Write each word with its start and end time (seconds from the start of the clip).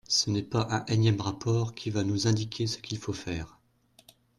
Ce 0.07 0.31
n’est 0.31 0.41
pas 0.41 0.67
un 0.71 0.83
énième 0.87 1.21
rapport 1.21 1.75
qui 1.75 1.91
va 1.91 2.03
nous 2.03 2.25
indiquer 2.25 2.65
ce 2.65 2.79
qu’il 2.79 2.97
faut 2.97 3.13
faire. 3.13 3.59